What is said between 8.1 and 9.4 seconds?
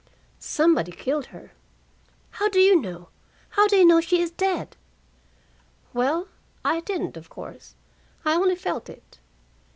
I only felt it.